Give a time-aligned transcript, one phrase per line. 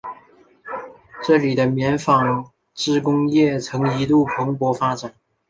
[1.23, 5.13] 这里的棉纺织工业曾一度蓬勃发展。